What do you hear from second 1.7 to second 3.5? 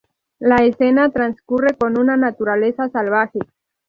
en una naturaleza salvaje.